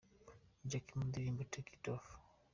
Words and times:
Jackie 0.69 0.97
mu 0.97 1.03
ndirimbo 1.09 1.41
Take 1.51 1.71
it 1.77 1.85
off. 1.93 2.07